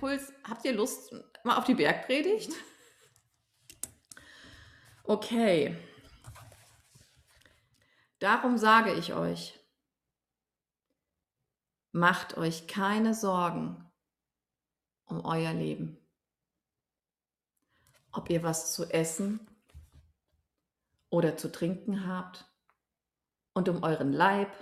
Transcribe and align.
Impuls. 0.00 0.32
Habt 0.48 0.64
ihr 0.64 0.72
Lust 0.72 1.12
mal 1.44 1.58
auf 1.58 1.64
die 1.64 1.74
Bergpredigt? 1.74 2.52
Okay. 5.04 5.76
Darum 8.18 8.56
sage 8.56 8.94
ich 8.94 9.12
euch, 9.12 9.58
macht 11.92 12.38
euch 12.38 12.66
keine 12.66 13.14
Sorgen 13.14 13.86
um 15.04 15.24
euer 15.24 15.52
Leben. 15.52 15.98
Ob 18.12 18.30
ihr 18.30 18.42
was 18.42 18.72
zu 18.72 18.84
essen 18.86 19.46
oder 21.10 21.36
zu 21.36 21.50
trinken 21.50 22.06
habt 22.06 22.48
und 23.52 23.68
um 23.68 23.82
euren 23.82 24.12
Leib, 24.12 24.52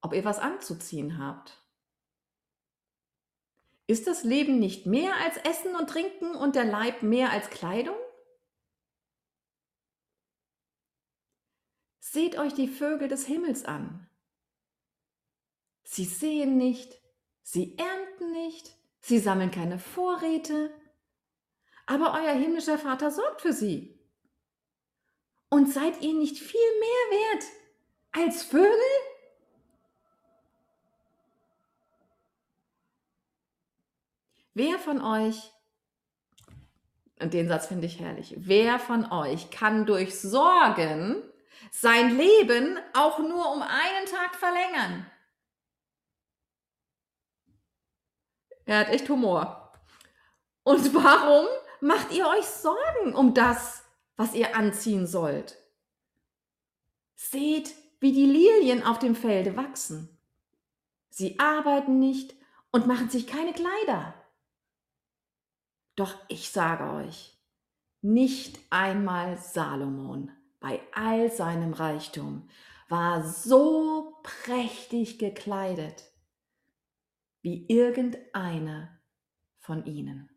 ob 0.00 0.14
ihr 0.14 0.24
was 0.24 0.38
anzuziehen 0.38 1.18
habt. 1.18 1.59
Ist 3.90 4.06
das 4.06 4.22
Leben 4.22 4.60
nicht 4.60 4.86
mehr 4.86 5.16
als 5.16 5.36
Essen 5.38 5.74
und 5.74 5.90
Trinken 5.90 6.36
und 6.36 6.54
der 6.54 6.64
Leib 6.64 7.02
mehr 7.02 7.32
als 7.32 7.50
Kleidung? 7.50 7.96
Seht 11.98 12.38
euch 12.38 12.54
die 12.54 12.68
Vögel 12.68 13.08
des 13.08 13.26
Himmels 13.26 13.64
an. 13.64 14.08
Sie 15.82 16.04
sehen 16.04 16.56
nicht, 16.56 17.02
sie 17.42 17.76
ernten 17.78 18.30
nicht, 18.30 18.76
sie 19.00 19.18
sammeln 19.18 19.50
keine 19.50 19.80
Vorräte, 19.80 20.72
aber 21.86 22.14
euer 22.14 22.34
himmlischer 22.34 22.78
Vater 22.78 23.10
sorgt 23.10 23.40
für 23.40 23.52
sie. 23.52 23.98
Und 25.48 25.68
seid 25.68 26.00
ihr 26.00 26.14
nicht 26.14 26.38
viel 26.38 26.78
mehr 26.78 27.18
wert 27.18 27.44
als 28.12 28.44
Vögel? 28.44 28.99
Wer 34.62 34.78
von 34.78 35.00
euch, 35.00 35.50
und 37.18 37.32
den 37.32 37.48
Satz 37.48 37.68
finde 37.68 37.86
ich 37.86 37.98
herrlich, 37.98 38.34
wer 38.36 38.78
von 38.78 39.10
euch 39.10 39.50
kann 39.50 39.86
durch 39.86 40.20
Sorgen 40.20 41.22
sein 41.70 42.14
Leben 42.14 42.78
auch 42.92 43.20
nur 43.20 43.52
um 43.52 43.62
einen 43.62 44.04
Tag 44.04 44.34
verlängern? 44.34 45.10
Er 48.66 48.80
hat 48.80 48.90
echt 48.90 49.08
Humor. 49.08 49.72
Und 50.62 50.92
warum 50.92 51.46
macht 51.80 52.12
ihr 52.12 52.28
euch 52.28 52.44
Sorgen 52.44 53.14
um 53.14 53.32
das, 53.32 53.82
was 54.16 54.34
ihr 54.34 54.54
anziehen 54.54 55.06
sollt? 55.06 55.56
Seht, 57.14 57.74
wie 58.00 58.12
die 58.12 58.26
Lilien 58.26 58.84
auf 58.84 58.98
dem 58.98 59.16
Felde 59.16 59.56
wachsen. 59.56 60.20
Sie 61.08 61.38
arbeiten 61.38 61.98
nicht 61.98 62.34
und 62.72 62.86
machen 62.86 63.08
sich 63.08 63.26
keine 63.26 63.54
Kleider. 63.54 64.19
Doch 66.00 66.14
ich 66.28 66.50
sage 66.50 66.94
euch, 66.94 67.38
nicht 68.00 68.58
einmal 68.70 69.36
Salomon 69.36 70.30
bei 70.58 70.80
all 70.94 71.30
seinem 71.30 71.74
Reichtum 71.74 72.48
war 72.88 73.22
so 73.22 74.18
prächtig 74.22 75.18
gekleidet 75.18 76.10
wie 77.42 77.66
irgendeiner 77.68 78.98
von 79.58 79.84
ihnen. 79.84 80.30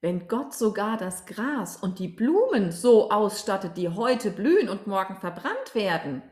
Wenn 0.00 0.28
Gott 0.28 0.54
sogar 0.54 0.96
das 0.96 1.26
Gras 1.26 1.76
und 1.76 1.98
die 1.98 2.06
Blumen 2.06 2.70
so 2.70 3.10
ausstattet, 3.10 3.76
die 3.76 3.88
heute 3.88 4.30
blühen 4.30 4.68
und 4.68 4.86
morgen 4.86 5.16
verbrannt 5.16 5.74
werden, 5.74 6.22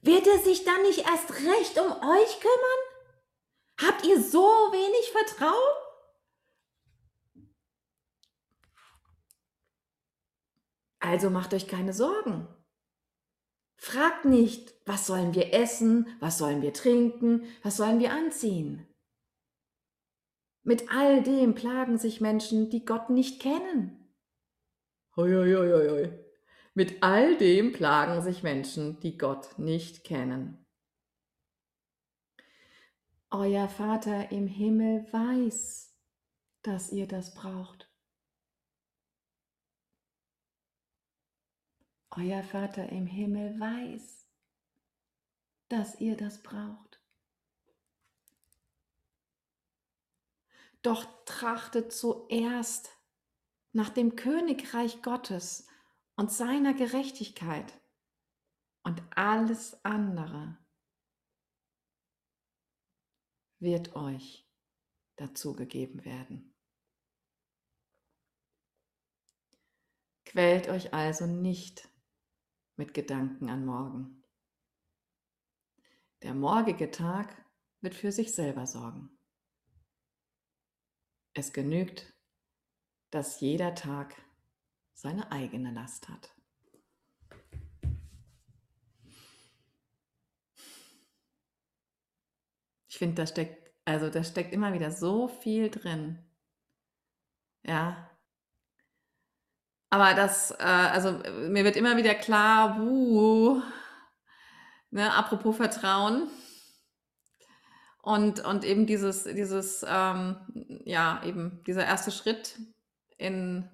wird 0.00 0.26
er 0.26 0.38
sich 0.38 0.64
dann 0.64 0.82
nicht 0.82 1.00
erst 1.00 1.32
recht 1.34 1.78
um 1.78 1.90
euch 1.90 2.40
kümmern? 2.40 2.82
Habt 3.80 4.06
ihr 4.06 4.20
so 4.20 4.40
wenig 4.40 5.12
Vertrauen? 5.12 5.54
Also 11.00 11.30
macht 11.30 11.54
euch 11.54 11.68
keine 11.68 11.92
Sorgen. 11.92 12.48
Fragt 13.76 14.24
nicht, 14.24 14.74
was 14.86 15.06
sollen 15.06 15.34
wir 15.34 15.54
essen, 15.54 16.08
was 16.18 16.38
sollen 16.38 16.62
wir 16.62 16.74
trinken, 16.74 17.44
was 17.62 17.76
sollen 17.76 18.00
wir 18.00 18.12
anziehen. 18.12 18.86
Mit 20.64 20.90
all 20.90 21.22
dem 21.22 21.54
plagen 21.54 21.96
sich 21.96 22.20
Menschen, 22.20 22.70
die 22.70 22.84
Gott 22.84 23.08
nicht 23.08 23.40
kennen. 23.40 24.12
Hoi, 25.16 25.32
hoi, 25.32 25.54
hoi, 25.54 25.88
hoi. 25.88 26.27
Mit 26.78 27.02
all 27.02 27.36
dem 27.36 27.72
plagen 27.72 28.22
sich 28.22 28.44
Menschen, 28.44 29.00
die 29.00 29.18
Gott 29.18 29.58
nicht 29.58 30.04
kennen. 30.04 30.64
Euer 33.32 33.68
Vater 33.68 34.30
im 34.30 34.46
Himmel 34.46 35.04
weiß, 35.12 35.92
dass 36.62 36.92
ihr 36.92 37.08
das 37.08 37.34
braucht. 37.34 37.90
Euer 42.12 42.44
Vater 42.44 42.88
im 42.90 43.08
Himmel 43.08 43.58
weiß, 43.58 44.28
dass 45.68 46.00
ihr 46.00 46.16
das 46.16 46.44
braucht. 46.44 47.00
Doch 50.82 51.04
trachtet 51.24 51.92
zuerst 51.92 52.90
nach 53.72 53.88
dem 53.88 54.14
Königreich 54.14 55.02
Gottes 55.02 55.67
und 56.18 56.32
seiner 56.32 56.74
Gerechtigkeit 56.74 57.80
und 58.82 59.00
alles 59.16 59.84
andere 59.84 60.58
wird 63.60 63.94
euch 63.94 64.44
dazu 65.14 65.54
gegeben 65.54 66.04
werden. 66.04 66.56
Quält 70.24 70.68
euch 70.68 70.92
also 70.92 71.26
nicht 71.26 71.88
mit 72.76 72.94
Gedanken 72.94 73.48
an 73.48 73.64
morgen. 73.64 74.24
Der 76.22 76.34
morgige 76.34 76.90
Tag 76.90 77.46
wird 77.80 77.94
für 77.94 78.10
sich 78.10 78.34
selber 78.34 78.66
sorgen. 78.66 79.16
Es 81.32 81.52
genügt, 81.52 82.12
dass 83.10 83.40
jeder 83.40 83.76
Tag 83.76 84.16
seine 84.98 85.30
eigene 85.30 85.70
Last 85.70 86.08
hat. 86.08 86.34
Ich 92.88 92.98
finde, 92.98 93.14
da 93.14 93.26
steckt, 93.28 93.70
also 93.84 94.10
da 94.10 94.24
steckt 94.24 94.52
immer 94.52 94.72
wieder 94.72 94.90
so 94.90 95.28
viel 95.28 95.70
drin. 95.70 96.18
Ja. 97.62 98.10
Aber 99.88 100.14
das, 100.14 100.50
äh, 100.50 100.64
also 100.64 101.12
mir 101.12 101.62
wird 101.62 101.76
immer 101.76 101.96
wieder 101.96 102.16
klar, 102.16 102.80
wuh, 102.80 103.62
ne, 104.90 105.14
apropos 105.14 105.56
Vertrauen. 105.56 106.28
Und, 108.02 108.40
und 108.40 108.64
eben 108.64 108.86
dieses, 108.86 109.24
dieses, 109.24 109.86
ähm, 109.88 110.40
ja, 110.84 111.22
eben 111.24 111.62
dieser 111.68 111.84
erste 111.84 112.10
Schritt 112.10 112.58
in, 113.16 113.70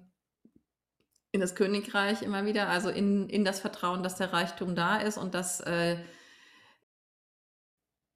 in 1.35 1.41
das 1.41 1.55
Königreich 1.55 2.21
immer 2.21 2.45
wieder, 2.45 2.69
also 2.69 2.89
in, 2.89 3.29
in 3.29 3.45
das 3.45 3.59
Vertrauen, 3.59 4.01
dass 4.01 4.15
der 4.15 4.33
Reichtum 4.33 4.75
da 4.75 4.97
ist 4.97 5.17
und 5.17 5.35
dass 5.35 5.59
äh, 5.61 5.97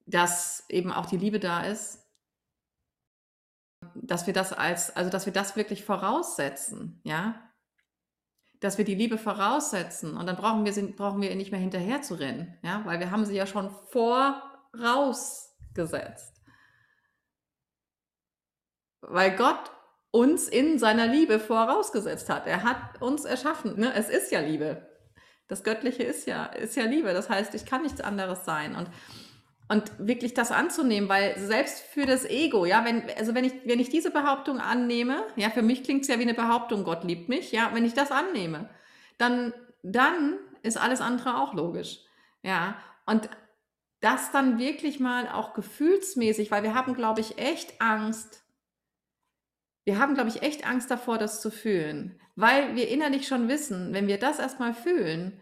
dass 0.10 0.66
eben 0.70 0.92
auch 0.92 1.06
die 1.06 1.18
Liebe 1.18 1.40
da 1.40 1.64
ist, 1.64 2.04
dass 3.96 4.28
wir 4.28 4.34
das 4.34 4.52
als, 4.54 4.96
also 4.96 5.10
dass 5.10 5.26
wir 5.26 5.34
das 5.34 5.56
wirklich 5.56 5.86
voraussetzen, 5.86 7.00
ja, 7.04 7.50
dass 8.60 8.78
wir 8.78 8.86
die 8.86 8.96
Liebe 8.96 9.18
voraussetzen 9.18 10.18
und 10.18 10.26
dann 10.26 10.36
brauchen 10.36 10.66
wir 10.66 10.74
sie, 10.74 10.84
brauchen 10.84 11.22
wir 11.22 11.34
nicht 11.36 11.52
mehr 11.52 11.62
hinterher 11.62 12.02
zu 12.02 12.16
rennen, 12.16 12.58
ja, 12.62 12.84
weil 12.86 13.00
wir 13.00 13.12
haben 13.12 13.26
sie 13.26 13.36
ja 13.36 13.46
schon 13.46 13.70
vorausgesetzt. 14.72 16.42
Weil 19.02 19.36
Gott 19.38 19.72
uns 20.12 20.48
in 20.48 20.80
seiner 20.80 21.08
Liebe 21.08 21.40
vorausgesetzt 21.40 22.30
hat. 22.30 22.48
Er 22.48 22.64
hat 22.64 23.02
uns 23.02 23.26
erschaffen. 23.26 23.80
Ne? 23.80 23.94
Es 23.96 24.10
ist 24.10 24.32
ja 24.32 24.40
Liebe. 24.40 24.88
Das 25.48 25.64
Göttliche 25.64 26.04
ist 26.04 26.28
ja, 26.28 26.46
ist 26.46 26.76
ja 26.76 26.86
Liebe. 26.86 27.14
Das 27.14 27.30
heißt, 27.30 27.54
ich 27.56 27.66
kann 27.66 27.84
nichts 27.84 28.02
anderes 28.02 28.46
sein. 28.46 28.76
Und 28.76 28.90
und 29.72 29.92
wirklich 30.00 30.34
das 30.34 30.52
anzunehmen, 30.52 31.10
weil 31.10 31.38
selbst 31.38 31.82
für 31.82 32.08
das 32.08 32.26
Ego, 32.26 32.66
ja, 32.66 32.84
wenn, 32.86 33.04
also 33.18 33.36
wenn 33.36 33.46
ich, 33.46 33.54
wenn 33.66 33.80
ich 33.80 33.90
diese 33.90 34.10
Behauptung 34.10 34.60
annehme, 34.60 35.24
ja, 35.36 35.52
für 35.52 35.62
mich 35.62 35.84
klingt 35.84 36.02
es 36.02 36.08
ja 36.08 36.18
wie 36.18 36.24
eine 36.24 36.34
Behauptung, 36.34 36.84
Gott 36.84 37.04
liebt 37.04 37.30
mich, 37.30 37.52
ja, 37.52 37.70
wenn 37.74 37.86
ich 37.86 37.94
das 37.94 38.12
annehme, 38.12 38.68
dann, 39.20 39.54
dann 39.84 40.40
ist 40.64 40.78
alles 40.78 41.02
andere 41.02 41.38
auch 41.38 41.54
logisch, 41.54 42.00
ja, 42.42 42.78
und 43.06 43.30
das 44.02 44.32
dann 44.32 44.58
wirklich 44.58 45.00
mal 45.00 45.30
auch 45.30 45.54
gefühlsmäßig, 45.54 46.50
weil 46.50 46.64
wir 46.64 46.74
haben, 46.74 46.96
glaube 46.96 47.22
ich, 47.22 47.38
echt 47.38 47.80
Angst, 47.80 48.44
wir 49.86 50.00
haben, 50.00 50.14
glaube 50.14 50.30
ich, 50.30 50.42
echt 50.42 50.68
Angst 50.68 50.92
davor, 50.92 51.18
das 51.18 51.42
zu 51.42 51.52
fühlen, 51.52 52.20
weil 52.36 52.76
wir 52.76 52.88
innerlich 52.88 53.28
schon 53.28 53.48
wissen, 53.48 53.94
wenn 53.94 54.08
wir 54.08 54.18
das 54.18 54.40
erstmal 54.40 54.74
fühlen, 54.74 55.40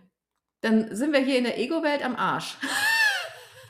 dann 0.62 0.96
sind 0.96 1.14
wir 1.14 1.20
hier 1.20 1.38
in 1.38 1.44
der 1.44 1.60
Ego-Welt 1.60 2.04
am 2.04 2.16
Arsch. 2.16 2.58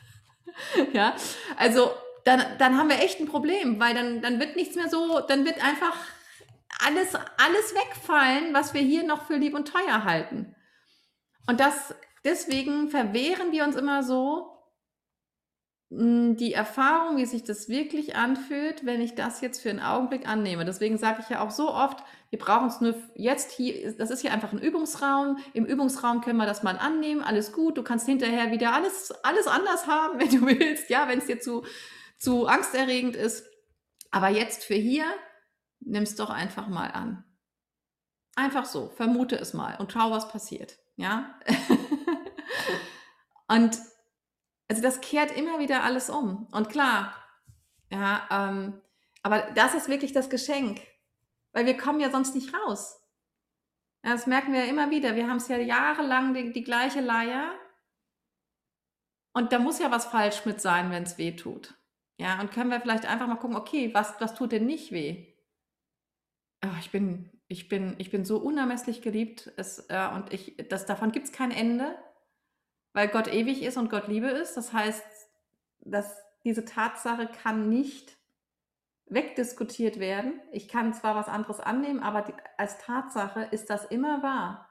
ja, 0.92 1.14
also 1.56 1.92
dann, 2.24 2.42
dann 2.58 2.76
haben 2.76 2.88
wir 2.88 3.00
echt 3.00 3.20
ein 3.20 3.28
Problem, 3.28 3.80
weil 3.80 3.94
dann, 3.94 4.22
dann 4.22 4.40
wird 4.40 4.56
nichts 4.56 4.76
mehr 4.76 4.88
so, 4.88 5.20
dann 5.20 5.44
wird 5.44 5.62
einfach 5.64 5.96
alles, 6.84 7.14
alles 7.14 7.74
wegfallen, 7.74 8.54
was 8.54 8.74
wir 8.74 8.80
hier 8.80 9.04
noch 9.04 9.26
für 9.26 9.36
lieb 9.36 9.54
und 9.54 9.68
teuer 9.68 10.04
halten. 10.04 10.54
Und 11.46 11.60
das, 11.60 11.94
deswegen 12.24 12.90
verwehren 12.90 13.52
wir 13.52 13.64
uns 13.64 13.76
immer 13.76 14.02
so 14.02 14.57
hm, 15.90 16.36
die 16.36 16.52
Erfahrung, 16.52 17.16
wie 17.16 17.24
sich 17.24 17.44
das 17.44 17.68
wirklich 17.68 18.14
anfühlt, 18.14 18.84
wenn 18.84 19.00
ich 19.00 19.14
das 19.14 19.40
jetzt 19.40 19.62
für 19.62 19.70
einen 19.70 19.80
Augenblick 19.80 20.28
annehme. 20.28 20.66
Deswegen 20.66 20.98
sage 20.98 21.22
ich 21.22 21.30
ja 21.30 21.40
auch 21.40 21.50
so 21.50 21.72
oft, 21.72 22.04
wir 22.28 22.38
brauchen 22.38 22.68
es 22.68 22.82
nur 22.82 22.94
jetzt 23.14 23.52
hier, 23.52 23.96
das 23.96 24.10
ist 24.10 24.20
hier 24.20 24.32
einfach 24.32 24.52
ein 24.52 24.58
Übungsraum. 24.58 25.38
Im 25.54 25.64
Übungsraum 25.64 26.20
können 26.20 26.36
wir 26.36 26.46
das 26.46 26.62
mal 26.62 26.76
annehmen, 26.76 27.22
alles 27.22 27.52
gut. 27.52 27.78
Du 27.78 27.82
kannst 27.82 28.04
hinterher 28.04 28.50
wieder 28.50 28.74
alles, 28.74 29.12
alles 29.22 29.46
anders 29.46 29.86
haben, 29.86 30.18
wenn 30.18 30.28
du 30.28 30.46
willst, 30.46 30.90
ja, 30.90 31.08
wenn 31.08 31.20
es 31.20 31.26
dir 31.26 31.40
zu, 31.40 31.64
zu 32.18 32.46
angsterregend 32.46 33.16
ist. 33.16 33.46
Aber 34.10 34.28
jetzt 34.28 34.64
für 34.64 34.74
hier, 34.74 35.06
nimm 35.80 36.02
es 36.02 36.16
doch 36.16 36.30
einfach 36.30 36.68
mal 36.68 36.90
an. 36.90 37.24
Einfach 38.36 38.66
so, 38.66 38.90
vermute 38.90 39.36
es 39.36 39.54
mal 39.54 39.76
und 39.78 39.92
schau, 39.92 40.10
was 40.10 40.28
passiert. 40.28 40.78
Ja. 40.96 41.34
und 43.48 43.78
also 44.68 44.82
das 44.82 45.00
kehrt 45.00 45.36
immer 45.36 45.58
wieder 45.58 45.82
alles 45.82 46.10
um. 46.10 46.46
Und 46.52 46.68
klar, 46.68 47.14
ja, 47.90 48.26
ähm, 48.30 48.80
aber 49.22 49.50
das 49.54 49.74
ist 49.74 49.88
wirklich 49.88 50.12
das 50.12 50.30
Geschenk, 50.30 50.80
weil 51.52 51.66
wir 51.66 51.76
kommen 51.76 52.00
ja 52.00 52.10
sonst 52.10 52.34
nicht 52.34 52.52
raus. 52.54 53.02
Ja, 54.04 54.12
das 54.12 54.26
merken 54.26 54.52
wir 54.52 54.64
ja 54.64 54.70
immer 54.70 54.90
wieder. 54.90 55.16
Wir 55.16 55.28
haben 55.28 55.38
es 55.38 55.48
ja 55.48 55.56
jahrelang 55.56 56.34
die, 56.34 56.52
die 56.52 56.62
gleiche 56.62 57.00
Leier. 57.00 57.52
Und 59.32 59.52
da 59.52 59.58
muss 59.58 59.78
ja 59.78 59.90
was 59.90 60.06
falsch 60.06 60.44
mit 60.44 60.60
sein, 60.60 60.90
wenn 60.90 61.02
es 61.02 61.18
weh 61.18 61.34
tut. 61.34 61.74
Ja, 62.20 62.40
und 62.40 62.52
können 62.52 62.70
wir 62.70 62.80
vielleicht 62.80 63.06
einfach 63.06 63.26
mal 63.26 63.36
gucken, 63.36 63.56
okay, 63.56 63.92
was, 63.94 64.20
was 64.20 64.34
tut 64.34 64.52
denn 64.52 64.66
nicht 64.66 64.92
weh? 64.92 65.26
Oh, 66.64 66.76
ich, 66.80 66.90
bin, 66.90 67.30
ich, 67.46 67.68
bin, 67.68 67.94
ich 67.98 68.10
bin 68.10 68.24
so 68.24 68.38
unermesslich 68.38 69.02
geliebt 69.02 69.52
es, 69.56 69.86
äh, 69.88 70.08
und 70.14 70.32
ich, 70.32 70.56
das, 70.68 70.86
davon 70.86 71.12
gibt 71.12 71.26
es 71.26 71.32
kein 71.32 71.52
Ende 71.52 71.96
weil 72.98 73.06
Gott 73.06 73.28
ewig 73.28 73.62
ist 73.62 73.76
und 73.76 73.90
Gott 73.90 74.08
Liebe 74.08 74.26
ist. 74.26 74.56
Das 74.56 74.72
heißt, 74.72 75.04
dass 75.82 76.20
diese 76.42 76.64
Tatsache 76.64 77.28
kann 77.28 77.68
nicht 77.68 78.16
wegdiskutiert 79.06 80.00
werden. 80.00 80.40
Ich 80.50 80.66
kann 80.66 80.92
zwar 80.92 81.14
was 81.14 81.28
anderes 81.28 81.60
annehmen, 81.60 82.02
aber 82.02 82.22
die, 82.22 82.32
als 82.56 82.76
Tatsache 82.78 83.42
ist 83.52 83.70
das 83.70 83.84
immer 83.84 84.24
wahr. 84.24 84.68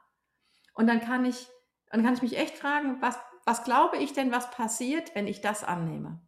Und 0.74 0.88
dann 0.88 1.00
kann 1.00 1.24
ich, 1.24 1.48
dann 1.90 2.04
kann 2.04 2.12
ich 2.12 2.20
mich 2.20 2.36
echt 2.36 2.58
fragen, 2.58 3.00
was, 3.00 3.18
was 3.46 3.64
glaube 3.64 3.96
ich 3.96 4.12
denn, 4.12 4.30
was 4.30 4.50
passiert, 4.50 5.14
wenn 5.14 5.26
ich 5.26 5.40
das 5.40 5.64
annehme? 5.64 6.20